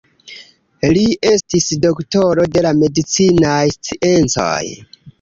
[0.97, 1.03] Li
[1.33, 4.53] estis doktoro de la medicinaj sciencoj.